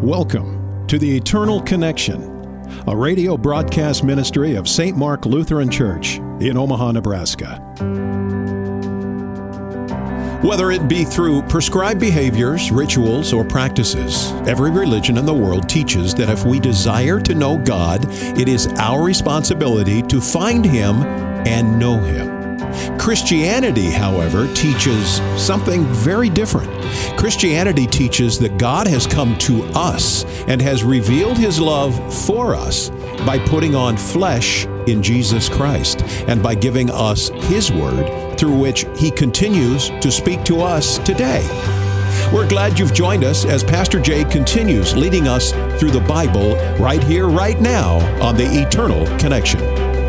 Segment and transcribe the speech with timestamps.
[0.00, 2.20] Welcome to the Eternal Connection,
[2.88, 4.96] a radio broadcast ministry of St.
[4.96, 7.60] Mark Lutheran Church in Omaha, Nebraska.
[10.42, 16.12] Whether it be through prescribed behaviors, rituals, or practices, every religion in the world teaches
[16.16, 18.04] that if we desire to know God,
[18.38, 20.96] it is our responsibility to find Him
[21.46, 22.33] and know Him.
[23.04, 26.70] Christianity, however, teaches something very different.
[27.18, 31.94] Christianity teaches that God has come to us and has revealed His love
[32.24, 32.88] for us
[33.26, 38.86] by putting on flesh in Jesus Christ and by giving us His Word through which
[38.96, 41.46] He continues to speak to us today.
[42.32, 47.04] We're glad you've joined us as Pastor Jay continues leading us through the Bible right
[47.04, 50.03] here, right now on the Eternal Connection.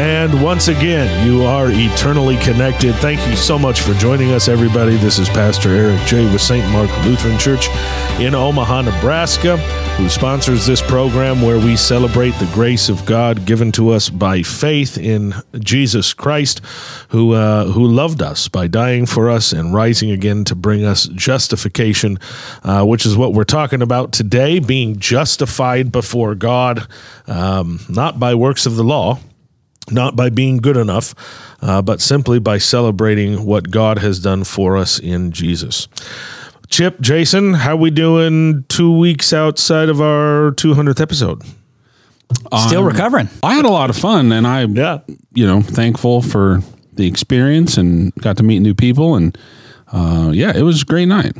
[0.00, 2.94] And once again, you are eternally connected.
[2.94, 4.96] Thank you so much for joining us, everybody.
[4.96, 6.24] This is Pastor Eric J.
[6.32, 6.66] with St.
[6.72, 7.68] Mark Lutheran Church
[8.18, 9.58] in Omaha, Nebraska,
[9.98, 14.42] who sponsors this program where we celebrate the grace of God given to us by
[14.42, 16.62] faith in Jesus Christ,
[17.10, 21.08] who uh, who loved us by dying for us and rising again to bring us
[21.08, 22.18] justification,
[22.64, 26.86] uh, which is what we're talking about today: being justified before God,
[27.26, 29.18] um, not by works of the law
[29.90, 31.14] not by being good enough,
[31.62, 35.88] uh, but simply by celebrating what God has done for us in Jesus.
[36.68, 41.42] Chip, Jason, how we doing two weeks outside of our 200th episode?
[42.66, 43.28] Still Um, recovering.
[43.42, 44.98] I had a lot of fun, and I, Yeah.
[45.34, 46.62] you know, thankful for
[46.94, 49.36] the experience and got to meet new people, and
[49.92, 51.36] uh, yeah, it was a great night.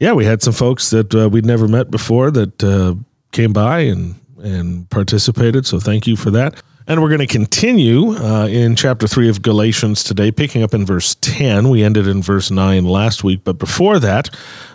[0.00, 2.94] Yeah, we had some folks that uh, we'd never met before that uh,
[3.30, 5.64] came by and, and participated.
[5.64, 6.60] So thank you for that.
[6.86, 10.84] And we're going to continue uh, in chapter 3 of Galatians today, picking up in
[10.84, 11.68] verse 10.
[11.70, 13.42] We ended in verse 9 last week.
[13.44, 14.30] But before that,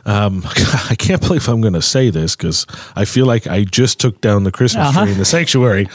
[0.06, 0.42] um,
[0.90, 4.22] I can't believe I'm going to say this because I feel like I just took
[4.22, 5.04] down the Christmas Uh-huh.
[5.04, 5.88] tree in the sanctuary.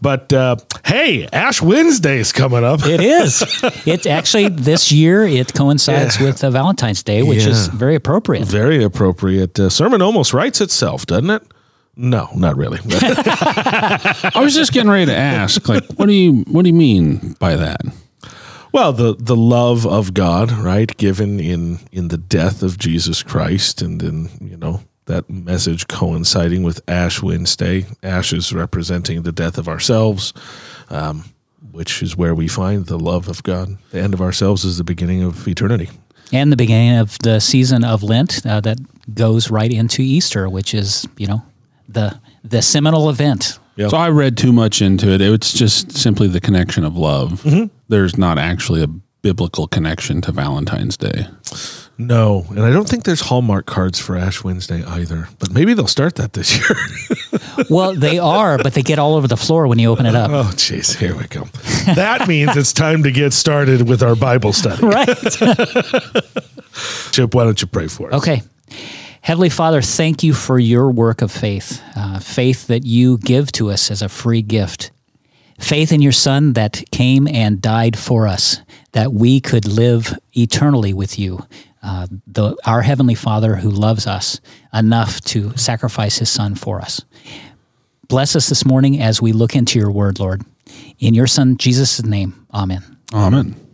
[0.00, 2.86] But uh, hey, Ash Wednesday is coming up.
[2.86, 3.42] It is.
[3.86, 5.24] It's actually this year.
[5.26, 8.44] It coincides with uh, Valentine's Day, which is very appropriate.
[8.46, 9.58] Very appropriate.
[9.58, 11.42] Uh, sermon almost writes itself, doesn't it?
[11.96, 12.78] No, not really.
[12.84, 17.34] I was just getting ready to ask, like, what do you, what do you mean
[17.38, 17.80] by that?
[18.72, 23.80] Well, the the love of God, right, given in in the death of Jesus Christ,
[23.80, 27.86] and then you know that message coinciding with Ash Wednesday.
[28.02, 30.34] Ash is representing the death of ourselves,
[30.90, 31.24] um,
[31.70, 33.78] which is where we find the love of God.
[33.92, 35.88] The end of ourselves is the beginning of eternity.
[36.32, 38.78] And the beginning of the season of Lent uh, that
[39.14, 41.42] goes right into Easter, which is, you know,
[41.88, 43.58] the the seminal event.
[43.76, 43.90] Yep.
[43.90, 45.20] So I read too much into it.
[45.20, 47.42] It's just simply the connection of love.
[47.42, 47.64] Mm-hmm.
[47.88, 51.26] There's not actually a biblical connection to Valentine's Day.
[51.98, 55.28] No, and I don't think there's Hallmark cards for Ash Wednesday either.
[55.38, 56.76] But maybe they'll start that this year.
[57.70, 60.30] Well, they are, but they get all over the floor when you open it up.
[60.30, 61.44] oh, jeez, here we go.
[61.94, 64.86] That means it's time to get started with our Bible study.
[64.86, 65.08] Right.
[67.12, 68.20] Chip, why don't you pray for us?
[68.20, 68.42] Okay.
[69.26, 73.70] Heavenly Father, thank you for your work of faith, uh, faith that you give to
[73.70, 74.92] us as a free gift.
[75.58, 78.60] Faith in your Son that came and died for us,
[78.92, 81.44] that we could live eternally with you.
[81.82, 84.40] Uh, the, our Heavenly Father who loves us
[84.72, 87.02] enough to sacrifice his Son for us.
[88.06, 90.42] Bless us this morning as we look into your word, Lord.
[91.00, 92.96] In your Son, Jesus' name, amen.
[93.12, 93.65] Amen.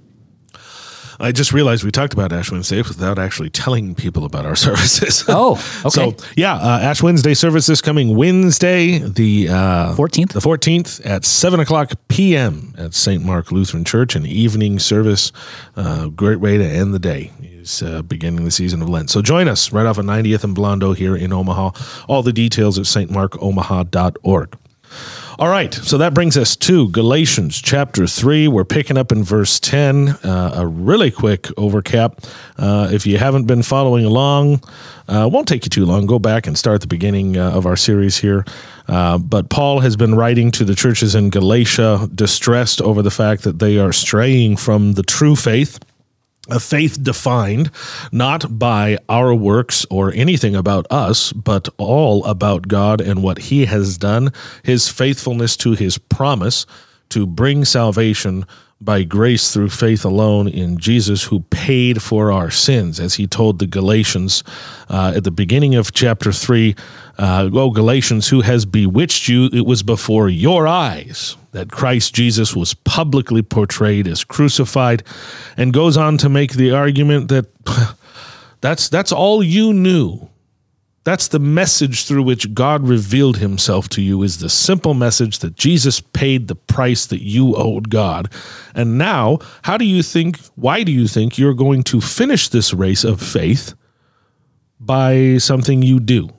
[1.23, 5.25] I just realized we talked about Ash Wednesday without actually telling people about our services.
[5.29, 5.53] Oh,
[5.87, 5.91] okay.
[5.91, 10.33] So yeah, uh, Ash Wednesday service this coming Wednesday, the uh, 14th?
[10.33, 12.75] the fourteenth at seven o'clock p.m.
[12.77, 13.25] at St.
[13.25, 15.31] Mark Lutheran Church, an evening service.
[15.77, 17.31] Uh, great way to end the day.
[17.41, 19.09] Is uh, beginning the season of Lent.
[19.09, 21.71] So join us right off of 90th and Blondo here in Omaha.
[22.09, 24.59] All the details at stmarkomaha.org.
[25.39, 28.49] All right, so that brings us to Galatians chapter 3.
[28.49, 30.11] We're picking up in verse 10.
[30.11, 32.21] Uh, a really quick overcap.
[32.59, 34.63] Uh, if you haven't been following along,
[35.09, 36.07] uh, won't take you too long.
[36.07, 38.45] Go back and start the beginning uh, of our series here.
[38.87, 43.43] Uh, but Paul has been writing to the churches in Galatia, distressed over the fact
[43.43, 45.79] that they are straying from the true faith
[46.51, 47.71] a faith defined
[48.11, 53.67] not by our works or anything about us, but all about God and what He
[53.67, 54.33] has done,
[54.65, 56.67] His faithfulness to His promise
[57.11, 58.45] to bring salvation
[58.81, 63.61] by grace through faith alone in Jesus, who paid for our sins, as He told
[63.61, 64.43] the Galatians
[64.89, 66.75] uh, at the beginning of chapter 3.
[67.19, 69.49] Uh, oh, Galatians, who has bewitched you?
[69.53, 75.03] It was before your eyes that Christ Jesus was publicly portrayed as crucified,
[75.57, 77.47] and goes on to make the argument that
[78.61, 80.29] that's, that's all you knew.
[81.05, 85.57] That's the message through which God revealed himself to you is the simple message that
[85.57, 88.33] Jesus paid the price that you owed God.
[88.73, 92.73] And now, how do you think, why do you think you're going to finish this
[92.73, 93.75] race of faith
[94.79, 96.31] by something you do?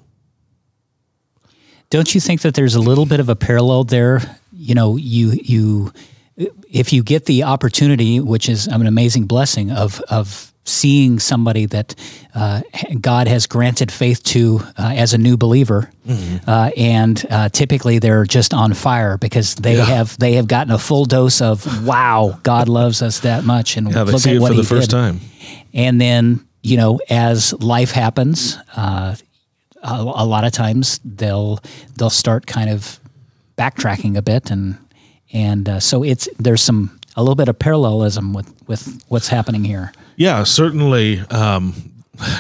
[1.90, 4.40] Don't you think that there's a little bit of a parallel there?
[4.64, 5.94] You know, you you
[6.38, 11.94] if you get the opportunity, which is an amazing blessing of of seeing somebody that
[12.34, 12.62] uh,
[13.00, 16.50] God has granted faith to uh, as a new believer, mm-hmm.
[16.50, 19.86] uh, and uh, typically they're just on fire because they yeah.
[19.86, 23.92] have they have gotten a full dose of wow, God loves us that much, and
[23.92, 24.96] yeah, look at what for the first did.
[24.96, 25.20] time.
[25.74, 29.16] And then you know, as life happens, uh,
[29.84, 31.60] a, a lot of times they'll
[31.98, 33.00] they'll start kind of
[33.58, 34.78] backtracking a bit, and
[35.32, 39.64] and uh, so it's there's some a little bit of parallelism with with what's happening
[39.64, 39.92] here.
[40.16, 41.20] Yeah, certainly.
[41.30, 41.90] Um,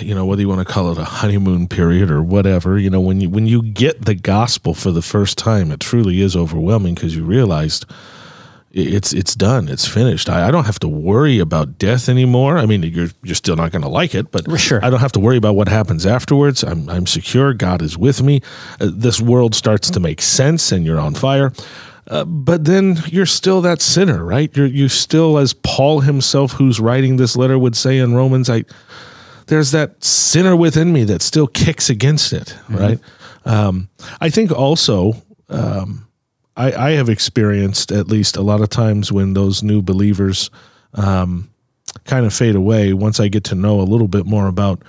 [0.01, 3.01] you know whether you want to call it a honeymoon period or whatever you know
[3.01, 6.93] when you when you get the gospel for the first time it truly is overwhelming
[6.93, 7.85] because you realized
[8.73, 9.69] it's it's done.
[9.69, 10.27] It's finished.
[10.27, 12.57] I, I, don't have to worry about death anymore.
[12.57, 14.83] I mean, you're you're still not going to like it, but sure.
[14.83, 16.63] I don't have to worry about what happens afterwards.
[16.63, 17.53] I'm I'm secure.
[17.53, 18.41] God is with me.
[18.81, 21.53] Uh, this world starts to make sense, and you're on fire.
[22.07, 24.55] Uh, but then you're still that sinner, right?
[24.57, 28.63] You're you still, as Paul himself, who's writing this letter, would say in Romans, I
[29.47, 32.77] there's that sinner within me that still kicks against it, mm-hmm.
[32.77, 32.99] right?
[33.45, 33.89] Um,
[34.19, 35.13] I think also.
[35.49, 36.07] Um,
[36.55, 40.49] I, I have experienced at least a lot of times when those new believers
[40.93, 41.49] um,
[42.05, 44.81] kind of fade away once I get to know a little bit more about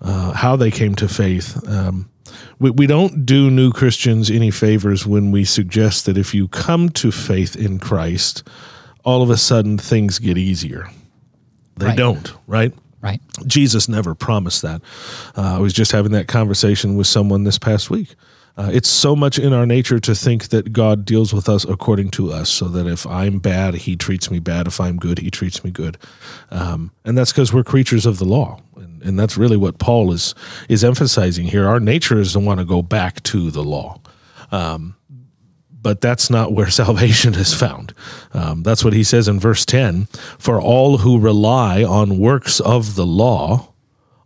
[0.00, 1.62] uh, how they came to faith.
[1.68, 2.10] Um,
[2.58, 6.88] we, we don't do new Christians any favors when we suggest that if you come
[6.90, 8.46] to faith in Christ,
[9.04, 10.88] all of a sudden things get easier.
[11.76, 11.96] They right.
[11.96, 12.72] don't, right?
[13.02, 13.20] Right.
[13.46, 14.82] Jesus never promised that.
[15.36, 18.14] Uh, I was just having that conversation with someone this past week.
[18.56, 22.10] Uh, it's so much in our nature to think that God deals with us according
[22.10, 24.66] to us, so that if I'm bad, He treats me bad.
[24.66, 25.96] If I'm good, He treats me good.
[26.50, 30.12] Um, and that's because we're creatures of the law, and, and, that's really what Paul
[30.12, 30.34] is
[30.68, 31.66] is emphasizing here.
[31.66, 34.00] Our nature is to want to go back to the law.
[34.52, 34.96] Um,
[35.82, 37.94] but that's not where salvation is found.
[38.32, 40.06] Um, that's what he says in verse 10
[40.38, 43.72] For all who rely on works of the law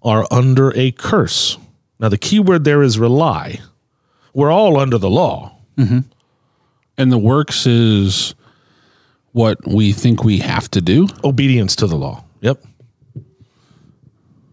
[0.03, 1.57] are under a curse.
[1.99, 3.61] Now, the key word there is rely
[4.35, 5.57] we're all under the law.
[5.79, 6.01] Mm-hmm.
[6.99, 8.35] And the works is
[9.33, 11.09] what we think we have to do.
[11.25, 12.25] Obedience to the law.
[12.41, 12.63] Yep.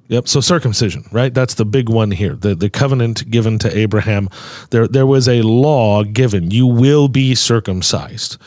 [0.07, 0.27] Yep.
[0.27, 1.33] So circumcision, right?
[1.33, 2.35] That's the big one here.
[2.35, 4.29] The the covenant given to Abraham.
[4.71, 6.51] There there was a law given.
[6.51, 8.37] You will be circumcised.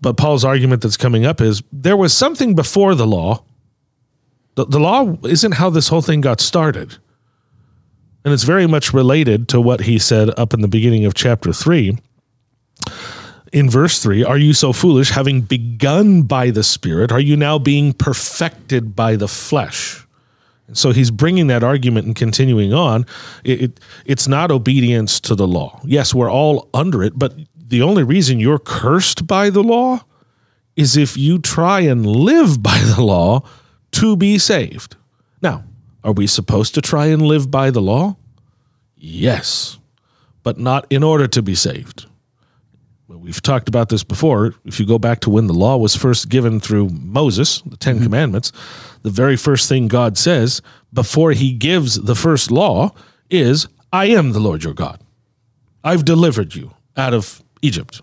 [0.00, 3.42] But Paul's argument that's coming up is there was something before the law.
[4.54, 6.98] The, the law isn't how this whole thing got started.
[8.24, 11.52] And it's very much related to what he said up in the beginning of chapter
[11.52, 11.98] 3.
[13.52, 17.58] In verse 3, are you so foolish, having begun by the Spirit, are you now
[17.58, 20.04] being perfected by the flesh?
[20.72, 23.06] So he's bringing that argument and continuing on.
[23.44, 25.80] It, it, it's not obedience to the law.
[25.84, 30.04] Yes, we're all under it, but the only reason you're cursed by the law
[30.74, 33.42] is if you try and live by the law
[33.92, 34.96] to be saved.
[35.42, 35.64] Now,
[36.02, 38.16] are we supposed to try and live by the law?
[39.06, 39.78] Yes,
[40.42, 42.06] but not in order to be saved.
[43.06, 44.54] We've talked about this before.
[44.64, 47.96] If you go back to when the law was first given through Moses, the 10
[47.96, 48.04] mm-hmm.
[48.04, 48.50] Commandments,
[49.02, 52.94] the very first thing God says before he gives the first law
[53.28, 55.00] is, I am the Lord your God.
[55.84, 58.00] I've delivered you out of Egypt.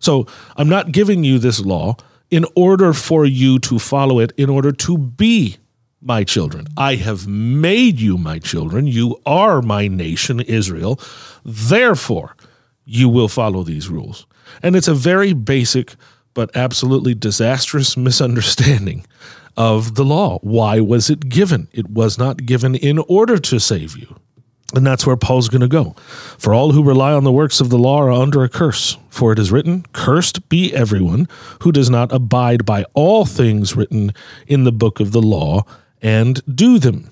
[0.00, 1.96] So I'm not giving you this law
[2.30, 5.56] in order for you to follow it, in order to be
[6.00, 6.66] my children.
[6.76, 8.86] I have made you my children.
[8.86, 10.98] You are my nation, Israel.
[11.44, 12.36] Therefore,
[12.84, 14.26] you will follow these rules.
[14.62, 15.94] And it's a very basic
[16.34, 19.06] but absolutely disastrous misunderstanding
[19.56, 20.38] of the law.
[20.42, 21.68] Why was it given?
[21.72, 24.16] It was not given in order to save you.
[24.72, 25.96] And that's where Paul's going to go.
[26.38, 28.96] For all who rely on the works of the law are under a curse.
[29.08, 31.26] For it is written, Cursed be everyone
[31.62, 34.14] who does not abide by all things written
[34.46, 35.64] in the book of the law
[36.02, 37.10] and do them.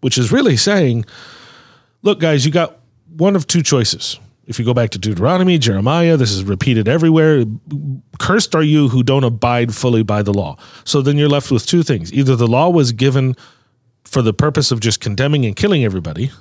[0.00, 1.04] Which is really saying,
[2.02, 2.80] look, guys, you got
[3.16, 4.18] one of two choices.
[4.46, 7.44] If you go back to Deuteronomy, Jeremiah, this is repeated everywhere.
[8.18, 10.56] Cursed are you who don't abide fully by the law.
[10.84, 12.12] So then you're left with two things.
[12.12, 13.36] Either the law was given
[14.02, 16.32] for the purpose of just condemning and killing everybody,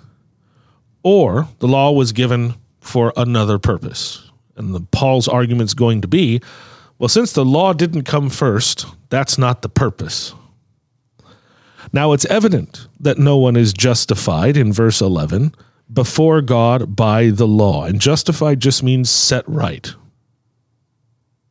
[1.04, 4.32] or the law was given for another purpose.
[4.56, 6.42] And the Paul's argument's going to be,
[6.98, 10.34] well, since the law didn't come first, that's not the purpose.
[11.92, 15.54] Now it's evident that no one is justified in verse 11
[15.92, 17.84] before God by the law.
[17.86, 19.94] And justified just means set right.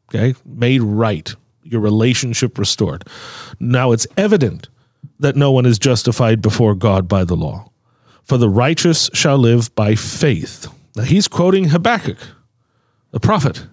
[0.08, 0.34] Okay?
[0.44, 1.34] Made right.
[1.62, 3.04] Your relationship restored.
[3.58, 4.68] Now it's evident
[5.18, 7.70] that no one is justified before God by the law.
[8.22, 10.66] For the righteous shall live by faith.
[10.96, 12.18] Now he's quoting Habakkuk,
[13.10, 13.66] the prophet.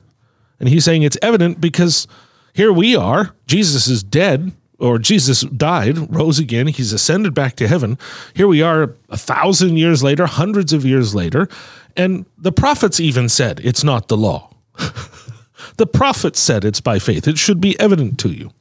[0.60, 2.08] And he's saying it's evident because
[2.54, 3.36] here we are.
[3.46, 7.98] Jesus is dead or Jesus died, rose again, he's ascended back to heaven.
[8.34, 11.48] Here we are a thousand years later, hundreds of years later,
[11.96, 14.52] and the prophets even said it's not the law.
[15.78, 17.28] the prophets said it's by faith.
[17.28, 18.52] It should be evident to you.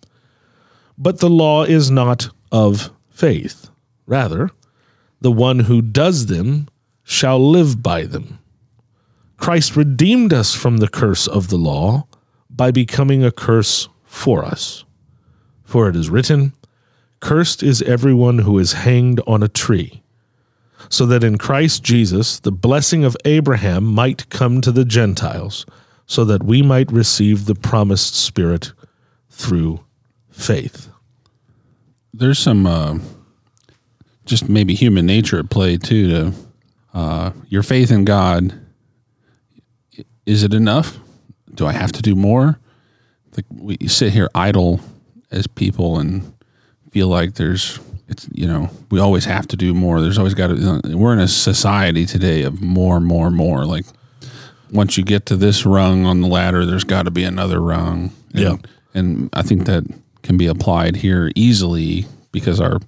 [0.97, 3.69] But the law is not of faith.
[4.07, 4.51] Rather,
[5.21, 6.69] the one who does them
[7.05, 8.39] shall live by them.
[9.37, 12.07] Christ redeemed us from the curse of the law
[12.49, 14.86] by becoming a curse for us.
[15.67, 16.53] For it is written,
[17.21, 20.03] Cursed is everyone who is hanged on a tree,
[20.89, 25.67] so that in Christ Jesus the blessing of Abraham might come to the Gentiles,
[26.07, 28.73] so that we might receive the promised Spirit
[29.29, 29.85] through
[30.31, 30.89] faith.
[32.15, 32.99] There's some uh,
[34.25, 36.09] just maybe human nature at play too.
[36.09, 36.33] To
[36.95, 38.55] uh, your faith in God,
[40.25, 40.99] is it enough?
[41.53, 42.61] Do I have to do more?
[43.37, 44.81] Like we sit here idle
[45.37, 46.33] as people and
[46.91, 47.79] feel like there's
[48.09, 50.97] it's you know we always have to do more there's always got to you know,
[50.97, 53.85] we're in a society today of more more more like
[54.73, 58.11] once you get to this rung on the ladder there's got to be another rung
[58.33, 58.57] and, Yeah.
[58.95, 59.85] and i think that
[60.23, 62.79] can be applied here easily because our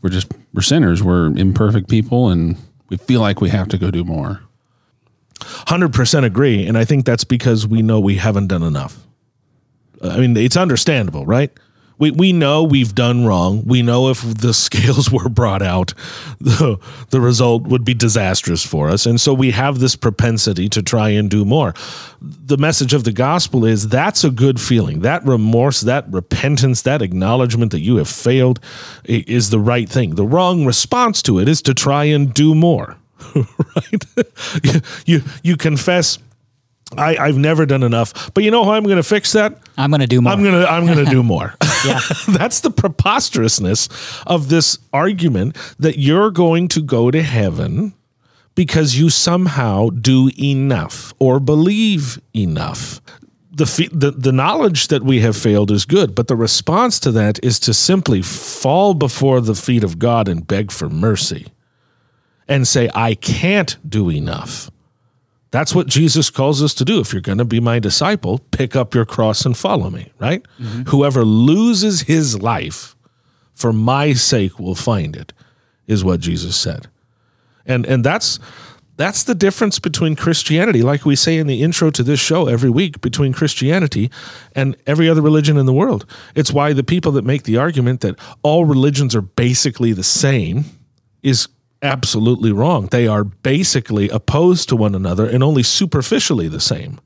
[0.00, 2.56] we're just we're sinners we're imperfect people and
[2.88, 4.40] we feel like we have to go do more
[5.40, 6.66] 100% agree.
[6.66, 8.98] And I think that's because we know we haven't done enough.
[10.02, 11.50] I mean, it's understandable, right?
[11.98, 13.62] We, we know we've done wrong.
[13.64, 15.94] We know if the scales were brought out,
[16.40, 16.78] the,
[17.10, 19.06] the result would be disastrous for us.
[19.06, 21.74] And so we have this propensity to try and do more.
[22.20, 25.00] The message of the gospel is that's a good feeling.
[25.00, 28.60] That remorse, that repentance, that acknowledgement that you have failed
[29.04, 30.14] is the right thing.
[30.14, 32.96] The wrong response to it is to try and do more,
[33.34, 34.04] right?
[34.62, 36.18] you, you, you confess.
[36.96, 39.58] I, I've never done enough, but you know how I'm going to fix that?
[39.76, 40.32] I'm going to do more.
[40.32, 41.54] I'm gonna I'm gonna do more.
[41.84, 42.00] Yeah.
[42.28, 43.88] That's the preposterousness
[44.26, 47.94] of this argument that you're going to go to heaven
[48.54, 53.00] because you somehow do enough or believe enough.
[53.50, 57.38] The, the the knowledge that we have failed is good, but the response to that
[57.44, 61.46] is to simply fall before the feet of God and beg for mercy
[62.48, 64.70] and say, I can't do enough.
[65.54, 66.98] That's what Jesus calls us to do.
[66.98, 70.42] If you're going to be my disciple, pick up your cross and follow me, right?
[70.58, 70.90] Mm-hmm.
[70.90, 72.96] Whoever loses his life
[73.54, 75.32] for my sake will find it,
[75.86, 76.88] is what Jesus said.
[77.66, 78.40] And and that's
[78.96, 82.70] that's the difference between Christianity, like we say in the intro to this show every
[82.70, 84.10] week, between Christianity
[84.56, 86.04] and every other religion in the world.
[86.34, 90.64] It's why the people that make the argument that all religions are basically the same
[91.22, 91.46] is
[91.84, 92.86] absolutely wrong.
[92.86, 97.00] They are basically opposed to one another and only superficially the same.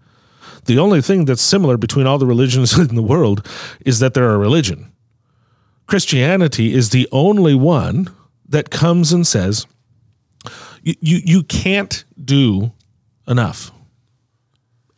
[0.64, 3.46] The only thing that's similar between all the religions in the world
[3.84, 4.92] is that they're a religion.
[5.86, 8.08] Christianity is the only one
[8.48, 9.66] that comes and says,
[10.82, 10.94] you,
[11.24, 12.72] you, can't do
[13.26, 13.72] enough.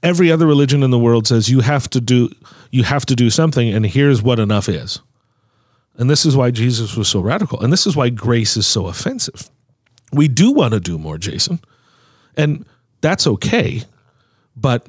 [0.02, 2.30] Every other religion in the world says you have to do
[2.70, 5.00] you have to do something, and here's what enough is.
[5.96, 7.60] And this is why Jesus was so radical.
[7.60, 9.50] And this is why grace is so offensive.
[10.12, 11.60] We do want to do more, Jason.
[12.36, 12.64] And
[13.00, 13.82] that's okay.
[14.56, 14.86] But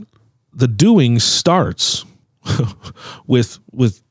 [0.53, 2.05] the doing starts
[3.27, 4.01] with with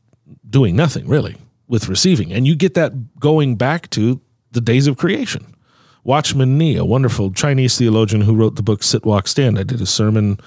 [0.49, 1.37] doing nothing, really,
[1.69, 2.33] with receiving.
[2.33, 4.21] And you get that going back to
[4.53, 5.55] the days of creation.
[6.03, 9.59] Watchman Nee, a wonderful Chinese theologian who wrote the book Sit, Walk, Stand.
[9.59, 10.41] I did a sermon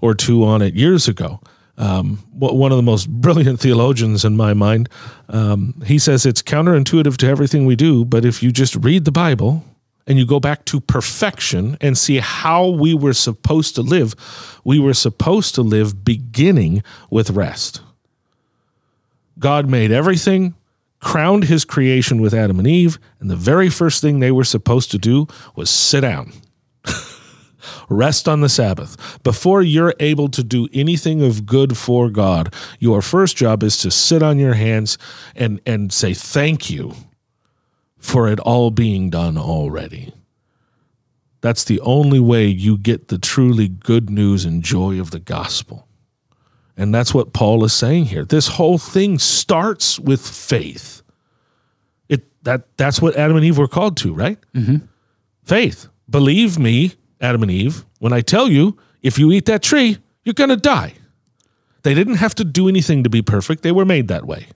[0.00, 1.40] or two on it years ago.
[1.76, 4.88] Um, one of the most brilliant theologians in my mind.
[5.28, 9.12] Um, he says it's counterintuitive to everything we do, but if you just read the
[9.12, 9.64] Bible
[10.10, 14.16] and you go back to perfection and see how we were supposed to live,
[14.64, 17.80] we were supposed to live beginning with rest.
[19.38, 20.56] God made everything,
[20.98, 24.90] crowned his creation with Adam and Eve, and the very first thing they were supposed
[24.90, 26.32] to do was sit down.
[27.88, 29.22] Rest on the Sabbath.
[29.22, 33.92] Before you're able to do anything of good for God, your first job is to
[33.92, 34.98] sit on your hands
[35.36, 36.96] and, and say thank you
[38.00, 40.12] for it all being done already.
[41.40, 45.86] That's the only way you get the truly good news and joy of the gospel.
[46.76, 48.24] And that's what Paul is saying here.
[48.24, 51.02] This whole thing starts with faith.
[52.08, 54.38] It that that's what Adam and Eve were called to, right?
[54.54, 54.86] Mm-hmm.
[55.44, 55.88] Faith.
[56.08, 60.34] Believe me, Adam and Eve, when I tell you if you eat that tree, you're
[60.34, 60.94] going to die.
[61.82, 63.62] They didn't have to do anything to be perfect.
[63.62, 64.48] They were made that way.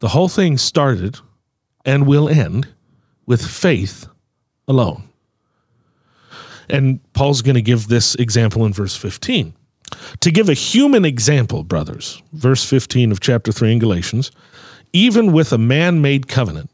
[0.00, 1.18] The whole thing started
[1.88, 2.68] and will end
[3.24, 4.06] with faith
[4.68, 5.08] alone.
[6.68, 9.54] And Paul's going to give this example in verse 15.
[10.20, 14.30] To give a human example, brothers, verse 15 of chapter 3 in Galatians,
[14.92, 16.70] even with a man made covenant,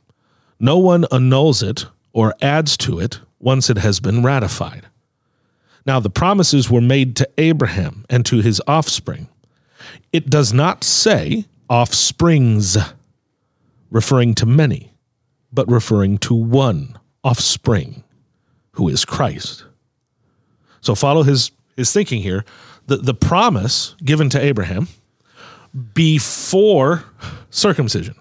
[0.59, 4.89] no one annuls it or adds to it once it has been ratified.
[5.87, 9.29] Now, the promises were made to Abraham and to his offspring.
[10.13, 12.77] It does not say offsprings,
[13.91, 14.94] referring to many,
[15.55, 18.05] but referring to one offspring,
[18.73, 19.65] who is Christ.
[20.81, 22.45] So follow his, his thinking here.
[22.87, 24.89] The, the promise given to Abraham
[25.95, 27.05] before
[27.51, 28.15] circumcision.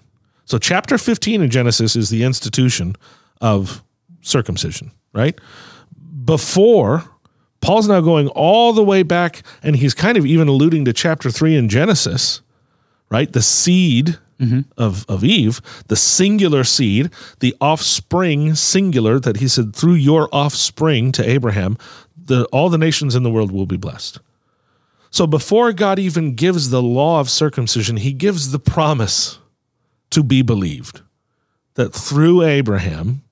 [0.46, 2.96] So, chapter 15 in Genesis is the institution
[3.40, 3.82] of
[4.20, 5.38] circumcision, right?
[6.24, 7.04] Before,
[7.60, 11.30] Paul's now going all the way back, and he's kind of even alluding to chapter
[11.30, 12.42] 3 in Genesis,
[13.10, 13.32] right?
[13.32, 14.60] The seed mm-hmm.
[14.76, 17.10] of, of Eve, the singular seed,
[17.40, 21.76] the offspring singular that he said, through your offspring to Abraham,
[22.16, 24.18] the, all the nations in the world will be blessed.
[25.10, 29.38] So before God even gives the law of circumcision, he gives the promise
[30.10, 31.02] to be believed
[31.74, 33.22] that through Abraham,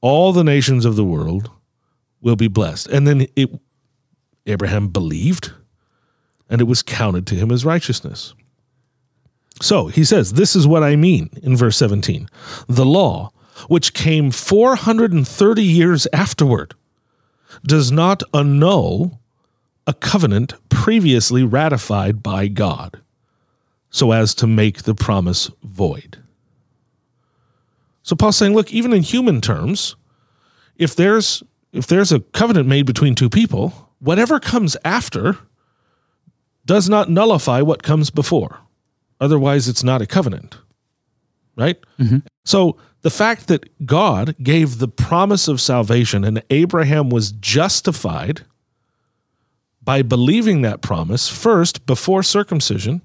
[0.00, 1.50] all the nations of the world
[2.20, 2.88] will be blessed.
[2.88, 3.50] And then it,
[4.46, 5.52] Abraham believed,
[6.50, 8.34] and it was counted to him as righteousness.
[9.60, 12.28] So he says, This is what I mean in verse 17.
[12.68, 13.30] The law,
[13.68, 16.74] which came 430 years afterward,
[17.64, 19.20] does not annul
[19.86, 23.00] a covenant previously ratified by God
[23.90, 26.18] so as to make the promise void.
[28.02, 29.96] So Paul's saying, look, even in human terms,
[30.76, 35.38] if there's if there's a covenant made between two people, whatever comes after
[36.64, 38.60] does not nullify what comes before.
[39.20, 40.58] Otherwise, it's not a covenant.
[41.56, 41.78] Right?
[41.98, 42.18] Mm-hmm.
[42.44, 48.42] So the fact that God gave the promise of salvation and Abraham was justified
[49.82, 53.02] by believing that promise first before circumcision,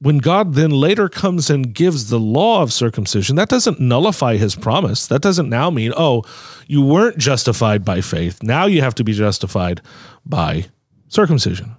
[0.00, 4.54] when God then later comes and gives the law of circumcision, that doesn't nullify his
[4.54, 5.08] promise.
[5.08, 6.22] That doesn't now mean, oh,
[6.68, 8.42] you weren't justified by faith.
[8.42, 9.82] Now you have to be justified
[10.24, 10.66] by
[11.08, 11.74] circumcision.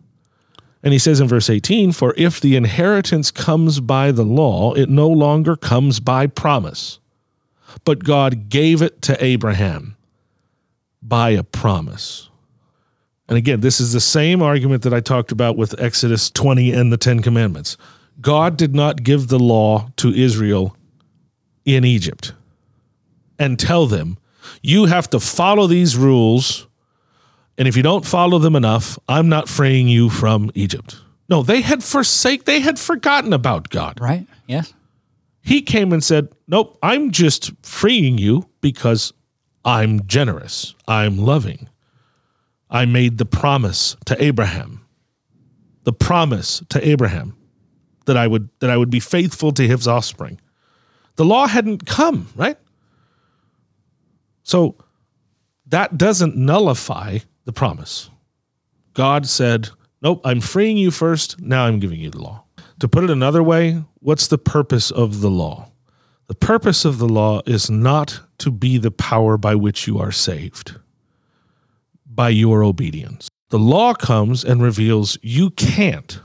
[0.82, 4.89] And he says in verse 18, For if the inheritance comes by the law, it
[4.89, 7.00] no longer comes by promise.
[7.84, 9.98] But God gave it to Abraham
[11.02, 12.30] by a promise.
[13.28, 16.92] And again, this is the same argument that I talked about with Exodus 20 and
[16.92, 17.78] the Ten Commandments.
[18.22, 20.76] God did not give the law to Israel
[21.63, 22.34] in Egypt
[23.38, 24.18] and tell them,
[24.62, 26.68] you have to follow these rules
[27.60, 30.95] and if you don't follow them enough, I'm not freeing you from Egypt.
[31.28, 34.00] No, they had forsake, they had forgotten about God.
[34.02, 34.26] Right.
[34.48, 34.74] Yes.
[35.41, 39.13] He came and said, Nope, I'm just freeing you because
[39.65, 40.74] I'm generous.
[40.88, 41.67] I'm loving.
[42.69, 44.86] I made the promise to Abraham.
[45.84, 47.36] The promise to Abraham
[48.06, 50.39] that I would that I would be faithful to his offspring.
[51.17, 52.58] The law hadn't come, right?
[54.43, 54.76] So
[55.67, 57.19] that doesn't nullify
[57.50, 58.12] the promise.
[58.94, 59.70] God said,
[60.04, 61.42] Nope, I'm freeing you first.
[61.42, 62.44] Now I'm giving you the law.
[62.78, 65.72] To put it another way, what's the purpose of the law?
[66.28, 70.12] The purpose of the law is not to be the power by which you are
[70.12, 70.76] saved,
[72.06, 73.28] by your obedience.
[73.50, 76.22] The law comes and reveals you can't.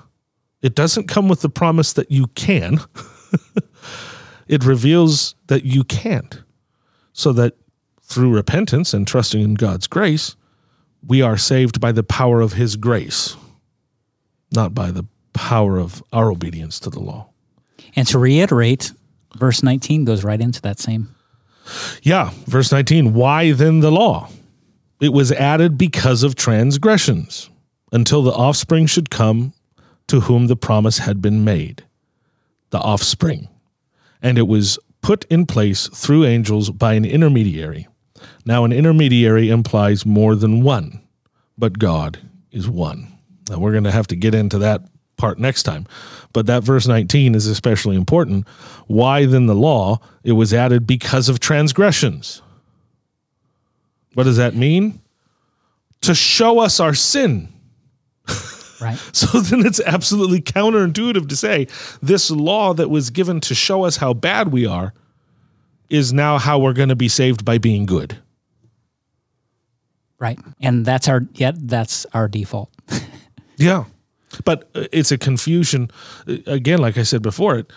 [0.60, 2.80] It doesn't come with the promise that you can,
[4.46, 6.42] it reveals that you can't,
[7.14, 7.56] so that
[8.02, 10.36] through repentance and trusting in God's grace,
[11.06, 13.36] we are saved by the power of his grace,
[14.52, 17.28] not by the power of our obedience to the law.
[17.96, 18.92] And to reiterate,
[19.36, 21.14] verse 19 goes right into that same.
[22.02, 23.14] Yeah, verse 19.
[23.14, 24.28] Why then the law?
[25.00, 27.50] It was added because of transgressions,
[27.92, 29.52] until the offspring should come
[30.06, 31.84] to whom the promise had been made,
[32.70, 33.48] the offspring.
[34.22, 37.88] And it was put in place through angels by an intermediary
[38.44, 41.00] now, an intermediary implies more than one,
[41.56, 42.18] but God
[42.50, 43.12] is one.
[43.48, 44.82] Now, we're going to have to get into that
[45.16, 45.86] part next time.
[46.32, 48.46] But that verse 19 is especially important.
[48.86, 50.00] Why then the law?
[50.22, 52.42] It was added because of transgressions.
[54.14, 55.00] What does that mean?
[56.02, 57.48] To show us our sin.
[58.80, 58.98] Right.
[59.12, 61.68] So then it's absolutely counterintuitive to say
[62.02, 64.92] this law that was given to show us how bad we are
[65.88, 68.18] is now how we're going to be saved by being good.
[70.18, 70.38] Right.
[70.60, 72.70] And that's our yet that's our default.
[73.56, 73.84] Yeah.
[74.44, 75.90] But uh, it's a confusion.
[76.26, 77.72] Uh, Again, like I said before, it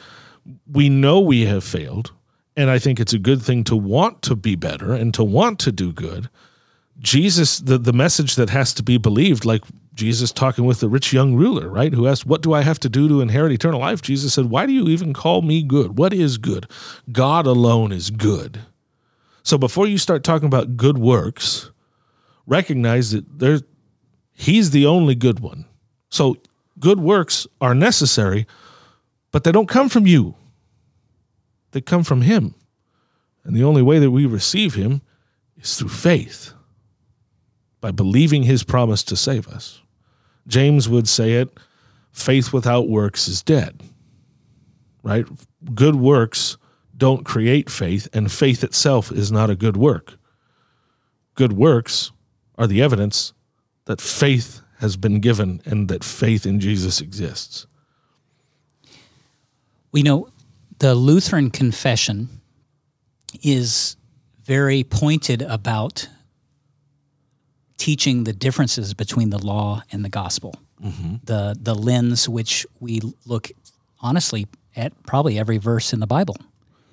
[0.72, 2.14] we know we have failed,
[2.56, 5.60] and I think it's a good thing to want to be better and to want
[5.60, 6.30] to do good.
[7.00, 9.64] Jesus, the, the message that has to be believed, like
[9.98, 11.94] Jesus talking with the rich young ruler, right?
[11.94, 14.02] Who asked, What do I have to do to inherit eternal life?
[14.02, 15.98] Jesus said, Why do you even call me good?
[15.98, 16.68] What is good?
[17.12, 18.62] God alone is good.
[19.44, 21.72] So before you start talking about good works,
[22.46, 23.64] recognize that there's
[24.40, 25.66] He's the only good one.
[26.10, 26.38] So
[26.80, 28.46] good works are necessary,
[29.32, 30.36] but they don't come from you.
[31.72, 32.54] They come from him.
[33.44, 35.02] And the only way that we receive him
[35.58, 36.54] is through faith,
[37.82, 39.82] by believing his promise to save us.
[40.48, 41.58] James would say it
[42.12, 43.84] faith without works is dead.
[45.04, 45.26] Right?
[45.74, 46.58] Good works
[46.96, 50.18] don't create faith, and faith itself is not a good work.
[51.36, 52.12] Good works
[52.58, 53.34] are the evidence
[53.86, 57.68] that faith has been given and that faith in Jesus exists.
[59.92, 60.30] We know
[60.80, 62.42] the Lutheran confession
[63.44, 63.96] is
[64.44, 66.10] very pointed about
[67.88, 70.54] teaching the differences between the law and the gospel.
[71.24, 73.50] The the lens which we look
[74.02, 74.46] honestly
[74.76, 76.36] at probably every verse in the Bible.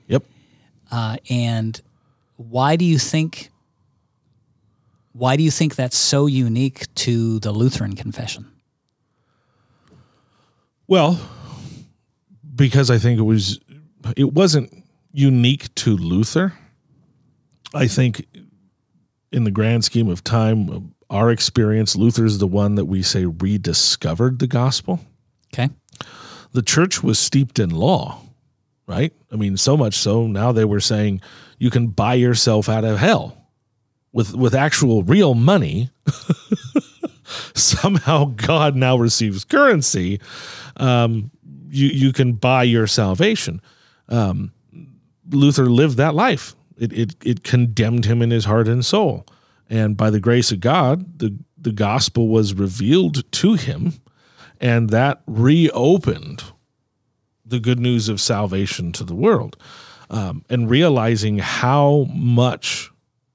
[0.07, 0.23] Yep.
[0.93, 1.81] Uh, and
[2.37, 3.51] why do you think
[5.13, 8.47] why do you think that's so unique to the Lutheran confession?
[10.87, 11.19] Well,
[12.55, 13.59] because I think it was
[14.17, 14.71] it wasn't
[15.13, 16.53] unique to Luther.
[17.75, 18.29] I think
[19.35, 24.39] in the grand scheme of time, our experience, Luther's the one that we say rediscovered
[24.39, 25.01] the gospel.
[25.53, 25.71] Okay.
[26.53, 28.21] The church was steeped in law,
[28.87, 29.13] right?
[29.33, 31.21] I mean, so much so now they were saying
[31.59, 33.37] you can buy yourself out of hell
[34.13, 35.91] with with actual real money.
[37.55, 40.21] Somehow God now receives currency.
[40.77, 41.31] Um,
[41.69, 43.61] you you can buy your salvation.
[44.09, 44.53] Um,
[45.29, 46.55] Luther lived that life.
[46.77, 49.27] It, it it condemned him in his heart and soul,
[49.71, 53.95] and by the grace of God, the the gospel was revealed to him,
[54.61, 56.45] and that reopened
[57.45, 59.57] the good news of salvation to the world,
[60.11, 62.91] um, and realizing how much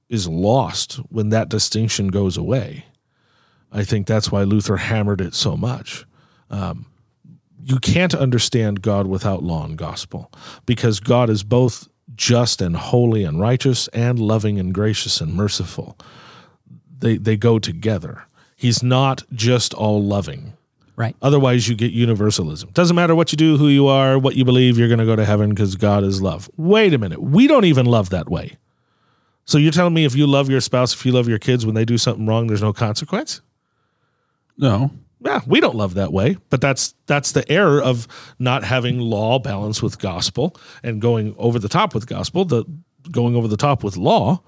[0.08, 2.84] is lost when that distinction goes away.
[3.72, 6.04] I think that's why Luther hammered it so much.
[6.50, 6.86] Um,
[7.62, 10.32] you can't understand God without law and gospel
[10.66, 11.88] because God is both
[12.20, 15.96] just and holy and righteous and loving and gracious and merciful.
[16.98, 18.24] They, they go together.
[18.54, 20.52] He's not just all loving.
[20.96, 21.16] Right.
[21.22, 22.72] Otherwise, you get universalism.
[22.74, 25.16] Doesn't matter what you do, who you are, what you believe, you're going to go
[25.16, 26.50] to heaven because God is love.
[26.58, 27.22] Wait a minute.
[27.22, 28.58] We don't even love that way.
[29.46, 31.74] So you're telling me if you love your spouse, if you love your kids, when
[31.74, 33.40] they do something wrong, there's no consequence?
[34.58, 34.90] No.
[35.22, 39.38] Yeah, we don't love that way, but that's that's the error of not having law
[39.38, 42.44] balanced with gospel and going over the top with gospel.
[42.44, 42.64] The
[43.10, 44.42] going over the top with law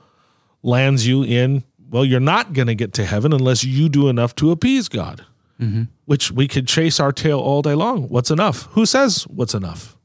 [0.62, 4.34] lands you in well, you're not going to get to heaven unless you do enough
[4.36, 5.26] to appease God.
[5.60, 5.82] Mm-hmm.
[6.06, 8.08] Which we could chase our tail all day long.
[8.08, 8.62] What's enough?
[8.72, 9.96] Who says what's enough?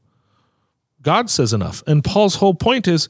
[1.00, 1.82] God says enough.
[1.86, 3.08] And Paul's whole point is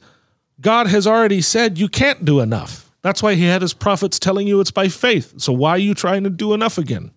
[0.61, 2.91] God has already said you can't do enough.
[3.01, 5.39] That's why he had his prophets telling you it's by faith.
[5.39, 7.11] So why are you trying to do enough again?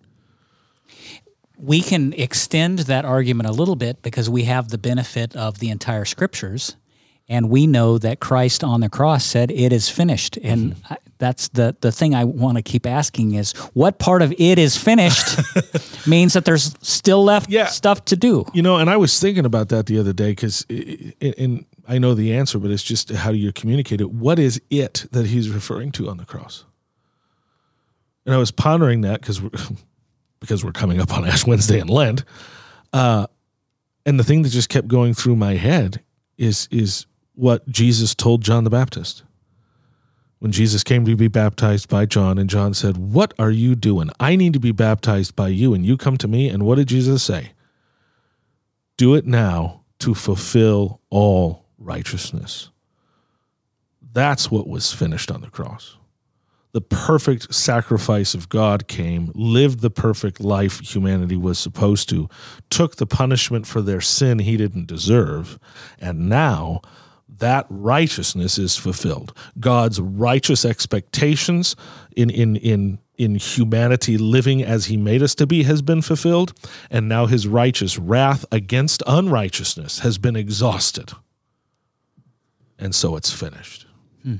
[1.57, 5.69] We can extend that argument a little bit because we have the benefit of the
[5.69, 6.75] entire scriptures
[7.29, 10.93] and we know that Christ on the cross said it is finished and mm-hmm.
[10.93, 14.59] I, that's the the thing I want to keep asking is what part of it
[14.59, 15.39] is finished
[16.07, 17.67] means that there's still left Yeah.
[17.67, 20.65] stuff to do You know, and I was thinking about that the other day because,
[20.69, 24.11] and I know the answer, but it's just how do you communicate it?
[24.11, 26.65] What is it that he's referring to on the cross?
[28.25, 29.51] And I was pondering that because we're
[30.43, 32.23] because we're coming up on Ash Wednesday and Lent,
[32.91, 33.27] uh,
[34.05, 36.03] and the thing that just kept going through my head
[36.37, 39.23] is is what Jesus told John the Baptist
[40.39, 44.09] when Jesus came to be baptized by John, and John said, "What are you doing?
[44.19, 46.87] I need to be baptized by you, and you come to me." And what did
[46.89, 47.53] Jesus say?
[48.97, 52.69] do it now to fulfill all righteousness.
[54.13, 55.97] That's what was finished on the cross.
[56.73, 62.27] The perfect sacrifice of God came, lived the perfect life humanity was supposed to,
[62.71, 65.59] took the punishment for their sin he didn't deserve,
[65.99, 66.81] and now
[67.29, 69.37] that righteousness is fulfilled.
[69.59, 71.75] God's righteous expectations
[72.15, 76.53] in in in in humanity living as he made us to be has been fulfilled,
[76.89, 81.11] and now his righteous wrath against unrighteousness has been exhausted.
[82.79, 83.85] And so it's finished.
[84.23, 84.37] Hmm.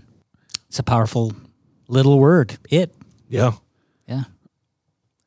[0.67, 1.33] It's a powerful
[1.87, 2.57] little word.
[2.69, 2.93] It.
[3.29, 3.53] Yeah.
[4.07, 4.23] Yeah.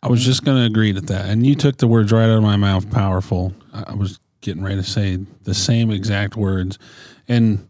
[0.02, 2.36] I was just going to agree to that, and you took the words right out
[2.36, 2.90] of my mouth.
[2.90, 3.54] Powerful.
[3.72, 6.78] I I was getting ready to say the same exact words,
[7.26, 7.68] and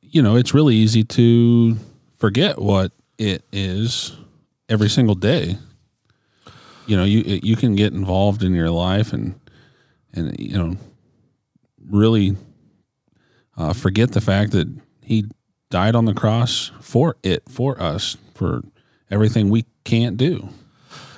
[0.00, 1.76] you know it's really easy to
[2.16, 4.16] forget what it is
[4.68, 5.58] every single day.
[6.86, 9.38] You know, you you can get involved in your life and
[10.14, 10.76] and you know
[11.90, 12.36] really
[13.56, 14.68] uh, forget the fact that
[15.02, 15.26] he
[15.70, 18.62] died on the cross for it for us for
[19.10, 20.48] everything we can't do.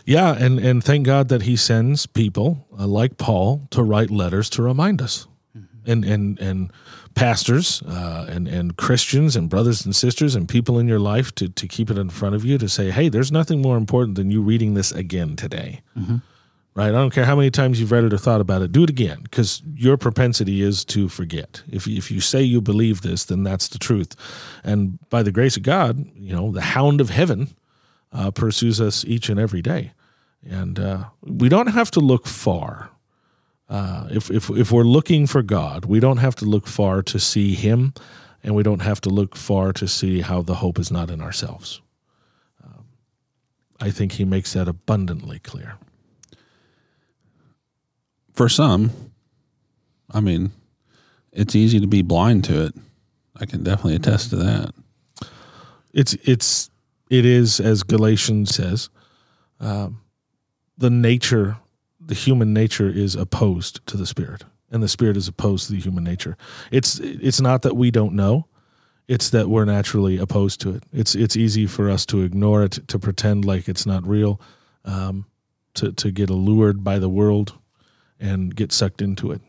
[0.05, 4.51] Yeah, and and thank God that He sends people uh, like Paul to write letters
[4.51, 5.27] to remind us,
[5.87, 6.73] and and and
[7.15, 11.49] pastors uh, and and Christians and brothers and sisters and people in your life to
[11.49, 14.31] to keep it in front of you to say, hey, there's nothing more important than
[14.31, 15.81] you reading this again today.
[16.75, 16.89] Right?
[16.89, 18.71] I don't care how many times you've read it or thought about it.
[18.71, 21.63] Do it again because your propensity is to forget.
[21.69, 24.15] If if you say you believe this, then that's the truth.
[24.63, 27.49] And by the grace of God, you know the Hound of Heaven
[28.13, 29.93] uh, pursues us each and every day.
[30.49, 32.91] And uh, we don't have to look far.
[33.69, 37.21] Uh, if, if, if we're looking for God, we don't have to look far to
[37.21, 37.95] see Him,
[38.43, 41.21] and we don't have to look far to see how the hope is not in
[41.21, 41.81] ourselves.
[42.65, 42.87] Um,
[43.81, 45.75] I think He makes that abundantly clear.
[48.41, 48.91] For some,
[50.11, 50.53] I mean,
[51.31, 52.75] it's easy to be blind to it.
[53.37, 54.73] I can definitely attest to that.
[55.93, 56.71] It's it's
[57.11, 58.89] it is as Galatians says,
[59.61, 60.01] um,
[60.79, 61.59] the nature,
[62.01, 65.81] the human nature is opposed to the spirit, and the spirit is opposed to the
[65.81, 66.39] human nature.
[66.71, 68.47] It's it's not that we don't know,
[69.07, 70.85] it's that we're naturally opposed to it.
[70.95, 74.41] It's it's easy for us to ignore it, to pretend like it's not real,
[74.87, 75.27] um,
[75.75, 77.60] to to get allured by the world,
[78.21, 79.41] and get sucked into it.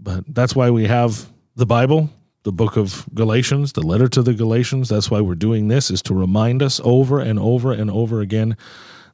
[0.00, 2.10] But that's why we have the Bible,
[2.44, 4.88] the book of Galatians, the letter to the Galatians.
[4.88, 8.56] That's why we're doing this is to remind us over and over and over again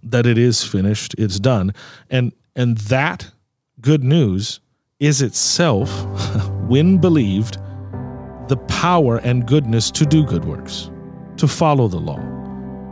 [0.03, 1.73] that it is finished, it's done.
[2.11, 3.31] And and that
[3.81, 4.61] good news
[5.01, 5.90] is itself
[6.68, 7.59] when believed
[8.49, 10.90] the power and goodness to do good works,
[11.38, 12.20] to follow the law.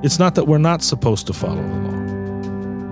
[0.03, 2.02] It's not that we're not supposed to follow the law.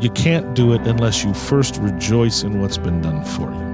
[0.01, 3.71] You can't do it unless you first rejoice in what's been done for you.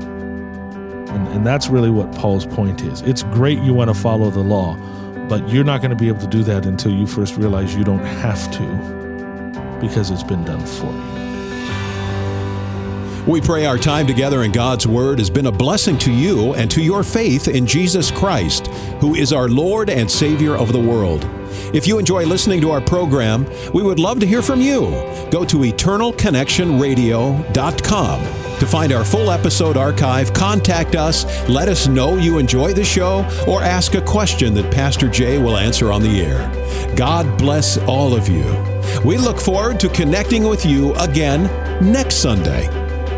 [1.14, 3.00] And, and that's really what Paul's point is.
[3.02, 4.74] It's great you want to follow the law,
[5.28, 7.84] but you're not going to be able to do that until you first realize you
[7.84, 11.26] don't have to because it's been done for you.
[13.32, 16.68] We pray our time together in God's Word has been a blessing to you and
[16.72, 18.66] to your faith in Jesus Christ,
[19.00, 21.24] who is our Lord and Savior of the world.
[21.72, 24.80] If you enjoy listening to our program, we would love to hear from you.
[25.30, 28.20] Go to eternalconnectionradio.com
[28.58, 30.32] to find our full episode archive.
[30.32, 35.08] Contact us, let us know you enjoy the show, or ask a question that Pastor
[35.08, 36.50] Jay will answer on the air.
[36.96, 38.44] God bless all of you.
[39.04, 41.44] We look forward to connecting with you again
[41.92, 42.68] next Sunday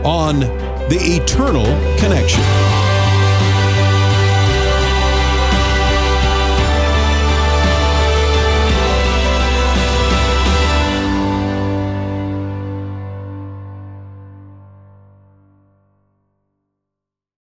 [0.02, 0.40] on
[0.88, 1.66] The Eternal
[1.98, 2.77] Connection.